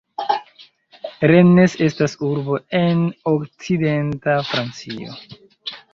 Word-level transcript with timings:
Rennes 1.31 1.75
estas 1.89 2.17
urbo 2.29 2.57
en 2.79 3.03
okcidenta 3.33 4.39
Francio. 4.55 5.15